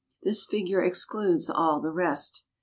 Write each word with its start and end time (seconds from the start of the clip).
This 0.23 0.47
figure 0.47 0.83
excludes 0.83 1.47
all 1.47 1.79
the 1.79 1.91
rest. 1.91 2.43